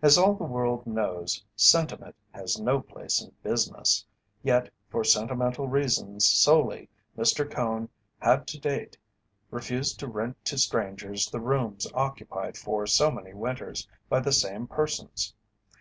[0.00, 4.06] As all the world knows, sentiment has no place in business,
[4.44, 6.88] yet for sentimental reasons solely
[7.18, 7.50] Mr.
[7.50, 7.88] Cone
[8.20, 8.96] had to date
[9.50, 14.68] refused to rent to strangers the rooms occupied for so many winters by the same
[14.68, 15.34] persons.